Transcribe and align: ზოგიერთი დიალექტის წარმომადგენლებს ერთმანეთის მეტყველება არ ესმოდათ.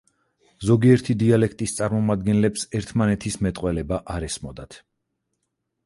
ზოგიერთი 0.69 1.15
დიალექტის 1.23 1.75
წარმომადგენლებს 1.81 2.65
ერთმანეთის 2.81 3.39
მეტყველება 3.49 4.03
არ 4.17 4.31
ესმოდათ. 4.31 4.85